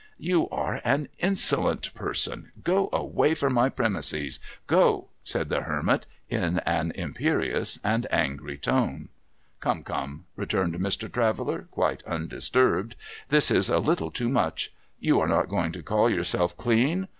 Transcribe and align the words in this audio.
''You 0.31 0.49
are 0.49 0.81
an 0.83 1.09
insolent 1.19 1.93
person. 1.93 2.51
Go 2.63 2.89
away 2.91 3.35
from 3.35 3.53
my 3.53 3.69
premises. 3.69 4.39
Go!' 4.65 5.09
said 5.23 5.49
the 5.49 5.61
Hermit, 5.61 6.07
in 6.27 6.57
an 6.61 6.89
imperious 6.95 7.77
and 7.83 8.07
angry 8.11 8.57
tone.' 8.57 9.09
Come, 9.59 9.83
come!' 9.83 10.25
returned 10.35 10.73
Mr. 10.73 11.11
Traveller, 11.13 11.67
quite 11.69 12.01
undisturbed.' 12.05 12.95
This 13.29 13.51
is 13.51 13.69
a 13.69 13.77
little 13.77 14.09
too 14.09 14.29
much. 14.29 14.73
You 14.99 15.19
are 15.19 15.27
not 15.27 15.49
going 15.49 15.71
to 15.73 15.83
call 15.83 16.09
yourself 16.09 16.57
clean 16.57 17.07